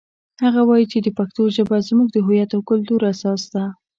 [0.43, 3.63] هغه وایي چې د پښتو ژبه زموږ د هویت او کلتور اساس ده